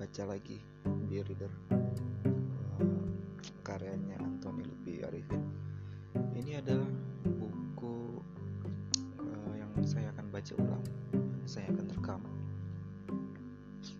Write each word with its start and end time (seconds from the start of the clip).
baca 0.00 0.24
lagi 0.24 0.56
Be 1.12 1.20
Reader 1.20 1.52
uh, 1.76 3.04
karyanya 3.60 4.16
Anthony 4.16 4.64
Lupi 4.64 5.04
Arifin. 5.04 5.44
Ini 6.32 6.64
adalah 6.64 6.88
buku 7.20 8.16
uh, 9.20 9.52
yang 9.60 9.68
saya 9.84 10.08
akan 10.16 10.32
baca 10.32 10.56
ulang 10.56 10.84
saya 11.44 11.68
akan 11.76 11.84
rekam. 11.92 12.20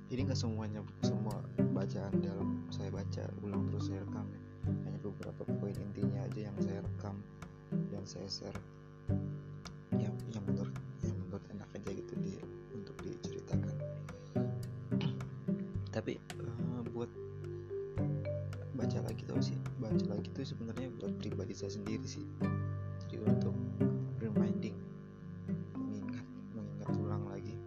Ini 0.08 0.24
nggak 0.24 0.40
semuanya 0.40 0.80
semua 1.04 1.36
bacaan 1.76 2.16
dalam 2.24 2.64
saya 2.72 2.88
baca 2.88 3.28
ulang 3.44 3.68
terus 3.68 3.92
saya 3.92 4.00
rekam. 4.00 4.24
Ya. 4.24 4.40
hanya 4.88 4.98
beberapa 5.04 5.42
poin 5.60 5.76
intinya 5.76 6.24
aja 6.24 6.48
yang 6.48 6.56
saya 6.64 6.80
rekam 6.80 7.20
dan 7.92 8.02
saya 8.08 8.24
share. 8.24 8.60
Yang 10.00 10.16
itu 20.40 20.56
sebenarnya 20.56 20.88
buat 20.96 21.12
pribadi 21.20 21.52
saya 21.52 21.68
sendiri 21.68 22.00
sih. 22.08 22.24
Jadi 23.04 23.20
untuk 23.28 23.52
reminding 24.24 24.72
mengingat 25.76 26.24
mengingat 26.56 26.88
ulang 26.96 27.28
lagi 27.28 27.60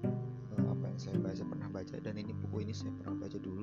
uh, 0.58 0.74
apa 0.74 0.90
yang 0.90 0.98
saya 0.98 1.22
baca 1.22 1.46
pernah 1.46 1.70
baca 1.70 1.96
dan 2.02 2.18
ini 2.18 2.34
buku 2.34 2.66
ini 2.66 2.74
saya 2.74 2.90
pernah 2.98 3.14
baca 3.22 3.38
dulu. 3.38 3.62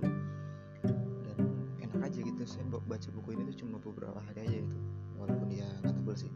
Dan 1.26 1.38
enak 1.82 2.06
aja 2.06 2.18
gitu 2.22 2.42
saya 2.46 2.62
baca 2.70 3.08
buku 3.10 3.34
ini 3.34 3.50
tuh 3.50 3.66
cuma 3.66 3.82
beberapa 3.82 4.22
hari 4.30 4.46
aja 4.46 4.56
itu 4.62 4.78
walaupun 5.18 5.48
ya 5.50 5.66
nggak 5.82 5.90
tebel 5.90 6.14
sih 6.14 6.30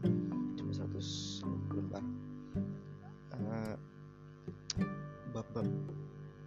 cuma 0.59 0.71
100 0.75 1.47
lembar 1.71 2.03
uh, 3.39 3.75
bab-bab 5.31 5.67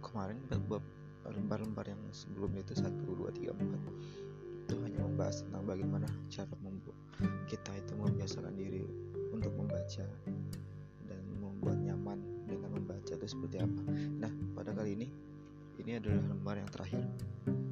kemarin 0.05 0.37
bab-bab 0.45 0.83
lembar-lembar 1.25 1.85
yang 1.89 2.01
sebelumnya 2.13 2.61
itu 2.63 2.77
satu 2.77 2.88
tentang 5.45 5.63
bagaimana 5.65 6.07
cara 6.27 6.53
membuat 6.63 6.97
kita 7.47 7.71
itu 7.75 7.93
membiasakan 7.95 8.53
diri 8.55 8.83
untuk 9.31 9.53
membaca 9.55 10.05
dan 11.07 11.21
membuat 11.39 11.77
nyaman 11.79 12.19
dengan 12.47 12.75
membaca 12.75 13.11
itu 13.13 13.27
seperti 13.27 13.63
apa. 13.63 13.83
Nah 14.19 14.31
pada 14.55 14.75
kali 14.75 14.95
ini 14.99 15.07
ini 15.79 15.95
adalah 15.95 16.23
lembar 16.27 16.55
yang 16.59 16.69
terakhir 16.71 17.03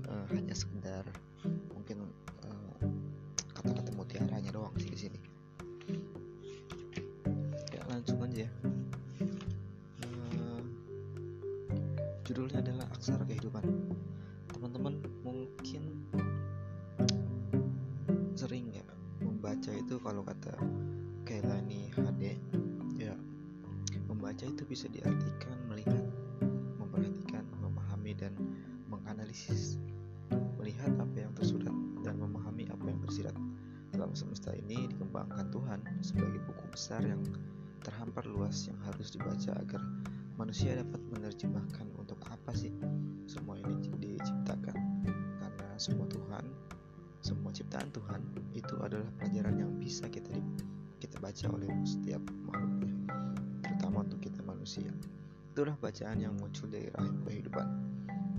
uh, 0.08 0.26
hanya 0.32 0.56
sekedar 0.56 1.04
mungkin 1.76 2.08
kata-kata 3.52 3.92
uh, 3.92 3.96
mutiaranya 3.96 4.52
doang 4.56 4.76
sih 4.80 4.92
di 4.92 5.00
sini. 5.00 5.20
Ya 7.76 7.82
langsung 7.92 8.24
aja 8.24 8.48
ya. 8.48 8.52
judulnya 12.28 12.60
adalah 12.60 12.88
aksara 12.92 13.24
kehidupan 13.24 13.64
teman-teman 14.52 15.00
mungkin 15.24 16.06
itu 19.98 20.06
kalau 20.06 20.22
kata 20.22 20.54
Kailani 21.26 21.90
HD 21.90 22.38
ya 23.02 23.18
membaca 24.06 24.46
itu 24.46 24.62
bisa 24.70 24.86
diartikan 24.94 25.58
melihat 25.66 26.06
memperhatikan 26.78 27.42
memahami 27.58 28.14
dan 28.14 28.38
menganalisis. 28.94 29.82
Melihat 30.62 30.94
apa 31.02 31.18
yang 31.18 31.34
tersurat 31.34 31.74
dan 32.06 32.14
memahami 32.22 32.70
apa 32.70 32.94
yang 32.94 33.02
tersirat. 33.10 33.34
Dalam 33.90 34.14
semesta 34.14 34.54
ini 34.54 34.86
dikembangkan 34.86 35.50
Tuhan 35.50 35.82
sebagai 36.06 36.46
buku 36.46 36.66
besar 36.70 37.02
yang 37.02 37.26
terhampar 37.82 38.30
luas 38.30 38.70
yang 38.70 38.78
harus 38.86 39.10
dibaca 39.10 39.58
agar 39.58 39.82
manusia 40.38 40.78
dapat 40.78 41.02
menerjemahkan 41.10 41.90
untuk 41.98 42.22
apa 42.30 42.54
sih 42.54 42.70
semua 43.26 43.58
ini 43.66 43.82
diciptakan. 43.98 44.78
Karena 45.42 45.68
semua 45.82 46.06
Tuhan 46.06 46.67
semua 47.28 47.52
ciptaan 47.52 47.92
Tuhan 47.92 48.24
itu 48.56 48.80
adalah 48.80 49.04
pelajaran 49.20 49.60
yang 49.60 49.72
bisa 49.76 50.08
kita 50.08 50.32
kita 51.04 51.20
baca 51.20 51.52
oleh 51.52 51.68
setiap 51.84 52.24
makhluknya 52.48 52.96
terutama 53.68 54.08
untuk 54.08 54.24
kita 54.24 54.40
manusia. 54.48 54.88
Itulah 55.52 55.76
bacaan 55.76 56.24
yang 56.24 56.34
muncul 56.40 56.72
dari 56.72 56.88
rahim 56.96 57.20
kehidupan. 57.28 57.68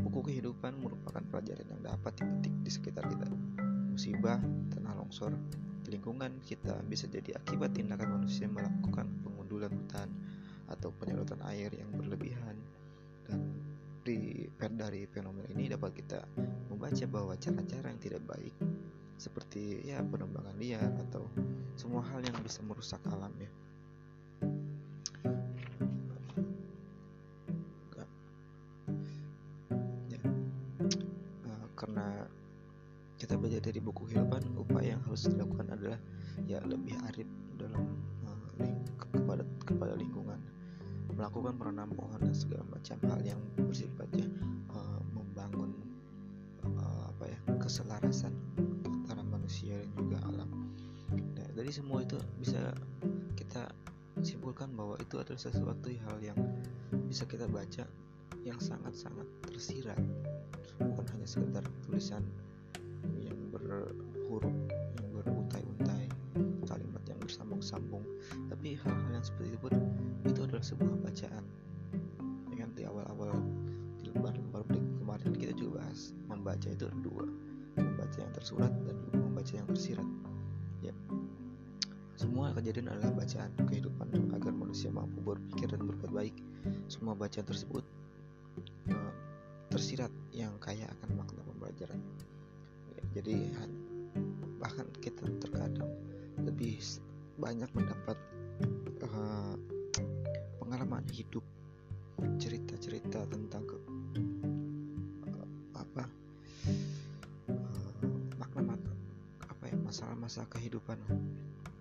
Buku 0.01 0.33
kehidupan 0.33 0.81
merupakan 0.81 1.21
pelajaran 1.29 1.69
yang 1.69 1.83
dapat 1.85 2.17
dipetik 2.17 2.55
di 2.65 2.71
sekitar 2.73 3.05
kita. 3.13 3.29
Musibah 3.93 4.41
tanah 4.73 4.97
longsor 4.97 5.37
di 5.85 5.93
lingkungan 5.93 6.41
kita 6.41 6.81
bisa 6.89 7.05
jadi 7.13 7.37
akibat 7.37 7.77
tindakan 7.77 8.23
manusia 8.23 8.49
melakukan 8.49 9.05
pengundulan 9.21 9.69
hutan 9.69 10.09
atau 10.73 10.89
penyedotan 10.97 11.45
air 11.45 11.69
yang 11.77 11.91
berlebihan 11.93 12.57
dan 13.29 13.53
di 14.09 14.49
dari 14.57 15.05
fenomena 15.05 15.45
ini 15.53 15.69
dapat 15.69 15.93
kita 15.93 16.25
membaca 16.73 17.05
bahwa 17.05 17.37
cara-cara 17.37 17.93
yang 17.93 18.01
tidak 18.01 18.25
baik 18.25 18.57
seperti 19.21 19.85
ya 19.85 20.01
penembangan 20.01 20.57
liar 20.57 20.89
atau 21.05 21.29
semua 21.77 22.01
hal 22.09 22.25
yang 22.25 22.33
bisa 22.41 22.65
merusak 22.65 23.03
alam 23.13 23.29
ya. 23.37 23.51
ya. 30.09 30.21
Uh, 31.45 31.67
karena 31.77 32.07
kita 33.21 33.37
belajar 33.37 33.61
dari 33.61 33.81
buku 33.85 34.09
kehidupan 34.09 34.57
upaya 34.57 34.97
yang 34.97 35.03
harus 35.05 35.29
dilakukan 35.29 35.69
adalah 35.69 36.01
ya 36.49 36.65
lebih 36.65 36.97
arif 37.13 37.29
dalam 37.61 37.85
uh, 38.25 38.49
ling 38.57 38.81
kepada 38.97 39.45
kepada 39.69 39.93
lingkungan 40.01 40.41
melakukan 41.19 41.59
pohon 41.99 42.21
dan 42.23 42.31
segala 42.31 42.63
macam 42.71 42.97
hal 43.11 43.21
yang 43.27 43.41
bersifatnya 43.59 44.31
uh, 44.71 45.03
membangun 45.11 45.75
uh, 46.63 47.11
apa 47.11 47.25
ya 47.27 47.39
keselarasan 47.59 48.31
antara 48.87 49.27
manusia 49.27 49.75
dan 49.83 49.91
juga 49.99 50.19
alam. 50.31 50.71
Nah, 51.11 51.49
dari 51.59 51.75
semua 51.75 52.07
itu 52.07 52.15
bisa 52.39 52.71
kita 53.35 53.67
simpulkan 54.23 54.71
bahwa 54.79 54.95
itu 55.03 55.19
adalah 55.19 55.43
sesuatu 55.43 55.91
hal 55.91 56.19
yang 56.23 56.39
bisa 57.11 57.27
kita 57.27 57.51
baca 57.51 57.83
yang 58.47 58.59
sangat-sangat 58.63 59.27
tersirat 59.43 59.99
bukan 60.79 61.07
hanya 61.19 61.27
sekedar 61.27 61.65
tulisan 61.87 62.23
yang 63.19 63.39
berhuruf 63.51 64.55
yang 64.99 65.09
beruntai-untai 65.15 66.07
kalimat 66.67 67.03
yang 67.11 67.19
bersambung-sambung 67.19 68.07
adalah 70.59 70.75
sebuah 70.75 70.99
bacaan. 71.07 71.45
Ya 72.51 72.55
kan 72.59 72.71
di 72.75 72.83
awal-awal 72.83 73.39
di 74.03 74.11
lembar-lembar 74.11 74.67
kemarin 74.67 75.31
kita 75.39 75.55
juga 75.55 75.79
bahas 75.79 76.11
membaca 76.27 76.67
itu 76.67 76.83
ada 76.83 76.99
dua. 76.99 77.31
Membaca 77.79 78.19
yang 78.19 78.35
tersurat 78.35 78.73
dan 78.83 78.99
membaca 79.15 79.55
yang 79.55 79.71
tersirat. 79.71 80.09
Ya. 80.83 80.91
Semua 82.19 82.51
kejadian 82.59 82.91
adalah 82.91 83.15
bacaan 83.23 83.55
kehidupan 83.71 84.11
agar 84.35 84.51
manusia 84.51 84.91
mampu 84.91 85.23
berpikir 85.23 85.71
dan 85.71 85.87
berbuat 85.87 86.11
baik. 86.11 86.35
Semua 86.91 87.15
bacaan 87.15 87.47
tersebut 87.47 87.87
uh, 88.91 89.15
tersirat 89.71 90.11
yang 90.35 90.59
kaya 90.59 90.91
akan 90.99 91.23
makna 91.23 91.39
pembelajaran. 91.47 92.03
Ya, 92.99 93.23
jadi 93.23 93.47
bahkan 94.59 94.91
kita 94.99 95.23
terkadang 95.39 95.87
lebih 96.43 96.83
banyak 97.39 97.71
mendapat 97.79 98.19
uh, 99.07 99.55
pengalaman 100.69 101.01
hidup 101.17 101.41
cerita-cerita 102.37 103.25
tentang 103.33 103.65
ke, 103.65 103.77
uh, 105.25 105.49
apa 105.73 106.05
uh, 107.49 108.05
apa 109.49 109.65
ya 109.65 109.77
masalah-masalah 109.81 110.45
kehidupan 110.53 111.01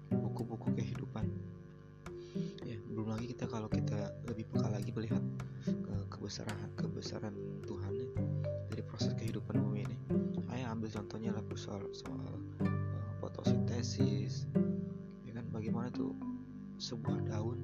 buku-buku 0.07 0.71
kehidupan. 0.79 1.27
Ya 2.63 2.79
belum 2.87 3.11
lagi 3.11 3.35
kita 3.35 3.51
kalau 3.51 3.67
kita 3.67 4.15
lebih 4.23 4.47
peka 4.55 4.71
lagi 4.71 4.95
melihat 4.95 5.19
ke 5.67 5.95
kebesaran 6.07 6.55
kebesaran 6.79 7.35
Tuhan 7.67 7.91
ya, 7.91 8.07
dari 8.71 8.83
proses 8.87 9.11
kehidupan 9.19 9.59
bumi 9.67 9.83
ini. 9.83 9.97
Ayo 10.55 10.71
ambil 10.71 10.87
contohnya 10.87 11.35
lah 11.35 11.43
soal 11.59 11.83
soal 11.91 12.23
uh, 12.63 12.71
fotosintesis 13.19 14.47
ya 15.27 15.35
kan 15.35 15.43
bagaimana 15.51 15.91
tuh 15.91 16.15
sebuah 16.79 17.27
daun 17.27 17.59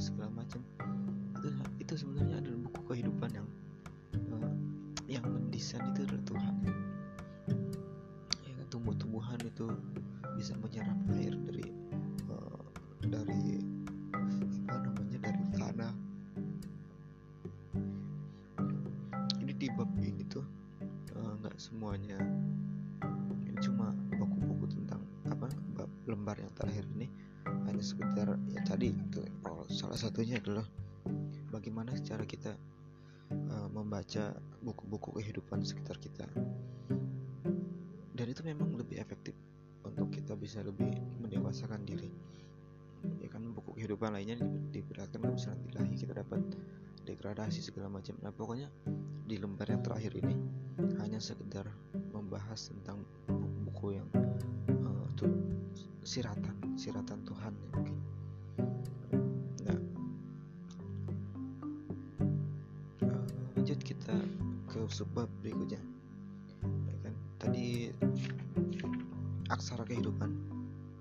segala 0.00 0.32
macam. 0.32 0.64
Itu 1.36 1.48
itu 1.76 1.92
sebenarnya 2.00 2.40
adalah 2.40 2.58
buku 2.64 2.80
kehidupan 2.88 3.30
yang 3.36 3.48
uh, 4.32 4.52
yang 5.04 5.24
mendesain 5.28 5.84
itu 5.92 6.08
adalah 6.08 6.24
Tuhan. 6.24 6.54
Ya 8.48 8.52
kan, 8.56 8.66
tumbuh-tumbuhan 8.72 9.40
itu 9.44 9.68
bisa 10.40 10.56
menyerap 10.56 10.96
air 11.12 11.36
dari 11.36 11.68
uh, 12.32 12.64
dari 13.04 13.60
apa 14.64 14.76
namanya 14.80 15.18
dari 15.20 15.44
tanah. 15.52 15.92
Ini 19.44 19.52
di 19.52 19.68
bab 19.76 19.92
ini 20.00 20.24
tuh 20.32 20.46
eh, 21.12 21.32
nggak 21.44 21.56
uh, 21.56 21.60
semuanya 21.60 22.16
ini 23.44 23.58
cuma 23.60 23.92
buku-buku 24.16 24.72
tentang 24.80 25.04
apa 25.28 25.52
bab 25.76 25.90
lembar 26.08 26.40
yang 26.40 26.52
terakhir 26.56 26.88
ini 26.96 27.29
sekedar 27.90 28.38
ya 28.54 28.60
tadi 28.62 28.94
itu 28.94 29.20
salah 29.70 29.98
satunya 29.98 30.38
adalah 30.38 30.62
bagaimana 31.50 31.90
cara 32.06 32.22
kita 32.22 32.54
uh, 33.30 33.68
membaca 33.70 34.34
buku-buku 34.62 35.18
kehidupan 35.18 35.66
sekitar 35.66 35.98
kita. 35.98 36.26
Dan 38.14 38.26
itu 38.28 38.42
memang 38.46 38.76
lebih 38.76 39.00
efektif 39.00 39.34
untuk 39.82 40.12
kita 40.12 40.36
bisa 40.36 40.60
lebih 40.62 40.92
mendewasakan 41.18 41.82
diri. 41.82 42.12
Ya 43.18 43.32
kan 43.32 43.48
buku 43.56 43.80
kehidupan 43.80 44.12
lainnya 44.12 44.36
diberatkan 44.70 45.24
kebesaran 45.24 45.58
ilahi 45.72 45.96
kita 45.96 46.12
dapat 46.20 46.44
degradasi 47.08 47.64
segala 47.64 47.88
macam. 47.88 48.14
Nah 48.20 48.30
pokoknya 48.30 48.68
di 49.24 49.40
lembar 49.40 49.72
yang 49.72 49.80
terakhir 49.80 50.12
ini 50.20 50.36
hanya 51.00 51.16
sekedar 51.16 51.64
membahas 52.12 52.68
tentang 52.68 53.02
buku-buku 53.24 53.96
yang 53.96 54.08
siratan 56.10 56.74
siratan 56.74 57.22
Tuhan 57.22 57.52
ya 57.54 57.68
mungkin 57.70 57.98
nah 59.62 59.78
uh, 63.06 63.26
lanjut 63.54 63.78
kita 63.78 64.18
ke 64.66 64.82
sebab 64.90 65.30
berikutnya 65.38 65.78
ya 66.90 66.96
kan 67.06 67.14
tadi 67.38 67.94
aksara 69.54 69.86
kehidupan 69.86 70.34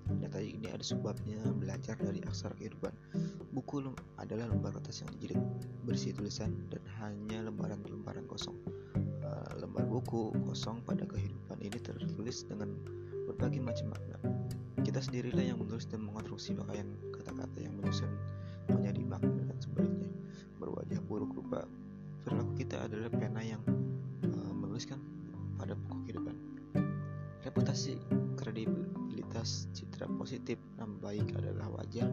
Nah 0.10 0.26
tadi 0.26 0.58
ini 0.58 0.68
ada 0.74 0.82
sebabnya 0.82 1.38
belajar 1.54 1.94
dari 2.02 2.18
aksara 2.26 2.58
kehidupan. 2.58 2.90
Buku 3.54 3.94
adalah 4.18 4.50
lembar 4.50 4.74
kertas 4.74 5.06
yang 5.06 5.10
dijilid 5.18 5.42
berisi 5.86 6.10
tulisan 6.10 6.54
dan 6.74 6.82
hanya 6.98 7.46
lembaran-lembaran 7.46 8.26
kosong. 8.26 8.58
Uh, 9.22 9.54
lembar 9.62 9.86
buku 9.86 10.34
kosong 10.50 10.82
pada 10.82 11.06
kehidupan 11.06 11.62
ini 11.62 11.78
tertulis 11.78 12.42
dengan 12.50 12.74
berbagai 13.30 13.62
macam 13.62 13.94
makna. 13.94 14.18
Kita 14.80 15.04
sendirilah 15.04 15.44
yang 15.44 15.60
menulis 15.60 15.86
dan 15.92 16.08
mengonstruksi 16.08 16.56
pakaian 16.56 16.88
kata-kata 17.12 17.58
yang 17.60 17.76
menyusun 17.76 18.10
menjadi 18.72 19.02
makna 19.04 19.44
dan 19.46 19.58
sebaliknya. 19.60 20.10
Berwajah 20.58 21.00
buruk 21.04 21.36
rupa 21.36 21.68
perilaku 22.24 22.54
kita 22.56 22.88
adalah 22.88 23.12
pena 23.12 23.44
yang 23.44 23.62
uh, 24.24 24.54
menuliskan 24.56 24.98
pada 25.60 25.76
buku 25.76 26.08
kehidupan. 26.08 26.36
Reputasi 27.44 28.00
kredibilitas 28.40 29.68
citra 29.76 30.08
positif 30.16 30.58
yang 30.80 30.96
baik 31.04 31.28
adalah 31.36 31.68
wajah 31.76 32.08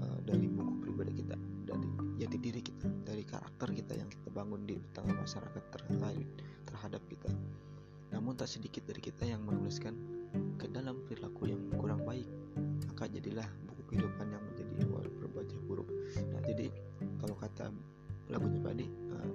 uh, 0.00 0.18
dari 0.24 0.48
buku 0.48 0.88
pribadi 0.88 1.20
kita 1.20 1.36
dari 1.68 1.88
jati 2.16 2.36
diri 2.40 2.60
kita 2.64 2.88
dari 3.04 3.22
karakter 3.24 3.72
kita 3.76 3.92
yang 3.96 4.08
kita 4.08 4.28
bangun 4.32 4.64
di 4.64 4.76
tengah 4.96 5.16
masyarakat 5.20 5.62
terhadap 6.64 7.02
kita 7.08 7.30
namun 8.10 8.34
tak 8.34 8.50
sedikit 8.50 8.84
dari 8.84 9.00
kita 9.00 9.24
yang 9.24 9.40
menuliskan 9.46 10.19
ke 10.58 10.66
dalam 10.70 11.02
perilaku 11.06 11.50
yang 11.50 11.62
kurang 11.76 12.02
baik 12.06 12.28
maka 12.90 13.06
jadilah 13.10 13.48
buku 13.66 13.94
kehidupan 13.94 14.26
yang 14.28 14.42
menjadi 14.44 14.84
awal 14.84 15.06
berwajah 15.08 15.60
buruk. 15.64 15.88
Nah 16.30 16.40
jadi 16.44 16.68
kalau 17.16 17.36
kata 17.38 17.72
lagunya 18.28 18.60
tadi 18.60 18.86
uh, 19.14 19.32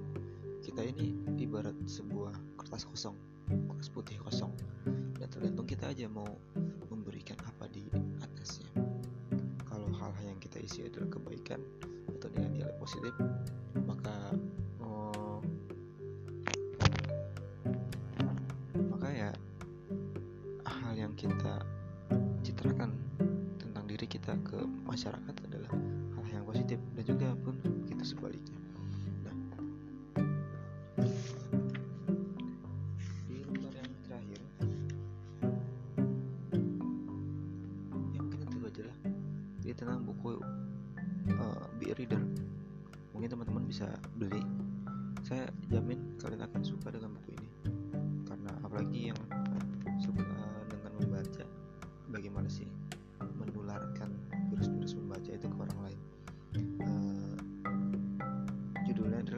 kita 0.62 0.82
ini 0.86 1.18
ibarat 1.42 1.74
sebuah 1.90 2.34
kertas 2.62 2.86
kosong 2.86 3.18
kertas 3.50 3.90
putih 3.94 4.18
kosong. 4.26 4.52
Dan 5.16 5.28
tergantung 5.30 5.68
kita 5.70 5.94
aja 5.94 6.10
mau 6.10 6.28
memberikan 6.90 7.38
apa 7.46 7.70
di 7.70 7.86
atasnya. 8.22 8.70
Kalau 9.66 9.90
hal-hal 9.94 10.26
yang 10.26 10.42
kita 10.42 10.62
isi 10.62 10.86
adalah 10.86 11.10
kebaikan 11.10 11.62
atau 12.18 12.28
dengan 12.34 12.52
nilai 12.58 12.74
positif 12.82 13.14
masyarakat 25.06 25.38
adalah 25.54 25.72
hal 26.18 26.26
yang 26.34 26.46
positif 26.50 26.82
dan 26.98 27.04
juga 27.06 27.30
pun 27.46 27.54
kita 27.86 28.02
sebaliknya. 28.02 28.58
Reader. 41.96 42.20
Mungkin 43.16 43.30
teman-teman 43.32 43.64
bisa 43.72 43.88
beli. 44.20 44.44
Saya 45.24 45.48
jamin 45.72 46.20
kalian 46.20 46.44
akan 46.44 46.60
suka 46.60 46.92
dengan 46.92 47.16
buku 47.16 47.32
ini 47.32 47.35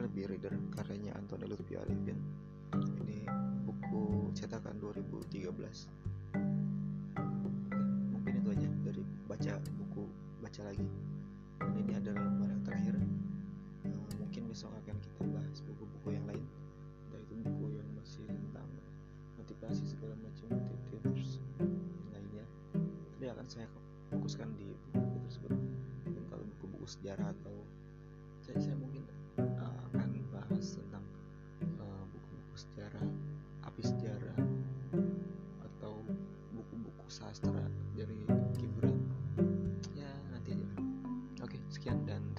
Be 0.06 0.22
Reader 0.30 0.54
karyanya 0.78 1.18
Anthony 1.18 1.50
Lutfi 1.50 1.74
Arifin. 1.74 2.18
Ini 3.02 3.26
buku 3.66 4.30
cetakan 4.38 4.78
2013 4.78 6.38
mungkin 8.28 8.44
itu 8.44 8.48
aja 8.52 8.68
dari 8.84 9.02
baca 9.24 9.54
buku 9.80 10.04
baca 10.44 10.60
lagi. 10.68 10.86
Dan 11.58 11.74
ini 11.80 11.92
adalah 11.96 12.22
lembar 12.22 12.52
yang 12.52 12.62
terakhir. 12.62 12.94
Mungkin 14.20 14.42
besok 14.52 14.70
akan 14.84 15.00
kita 15.00 15.24
bahas 15.32 15.58
buku-buku 15.64 16.14
yang 16.14 16.28
lain. 16.28 16.44
Yaitu 17.10 17.34
buku 17.40 17.80
yang 17.80 17.88
masih 17.96 18.28
tentang 18.28 18.68
motivasi 19.40 19.82
segala 19.88 20.14
macam 20.20 20.60
tips 20.92 21.40
lainnya. 22.12 22.44
Tapi 23.16 23.24
akan 23.32 23.46
saya 23.48 23.66
fokuskan 24.12 24.52
di 24.60 24.76
buku-buku 24.92 25.18
tersebut. 25.26 25.52
Dan 26.04 26.24
kalau 26.28 26.44
buku-buku 26.54 26.86
sejarah 26.86 27.32
atau 27.32 27.64
saya, 28.44 28.60
saya 28.60 28.76
mungkin 28.76 29.08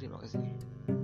terima 0.10 0.26
kasih. 0.26 0.99